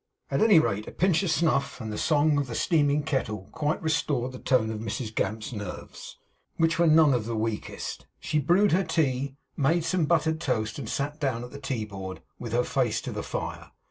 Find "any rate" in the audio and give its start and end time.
0.41-0.87